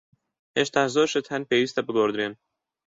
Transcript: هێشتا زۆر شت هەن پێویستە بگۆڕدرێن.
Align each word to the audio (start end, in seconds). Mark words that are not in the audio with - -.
هێشتا 0.57 0.83
زۆر 0.93 1.07
شت 1.11 1.25
هەن 1.33 1.43
پێویستە 1.49 1.81
بگۆڕدرێن. 1.87 2.33